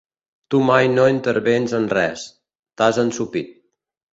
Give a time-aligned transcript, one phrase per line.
[0.53, 2.25] Tu mai no intervens en res:
[2.81, 3.57] t'has ensopit.